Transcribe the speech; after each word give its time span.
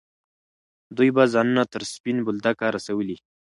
دوی 0.97 1.09
به 1.15 1.23
ځانونه 1.33 1.63
تر 1.73 1.81
سپین 1.93 2.17
بولدکه 2.25 2.67
رسولي. 2.75 3.17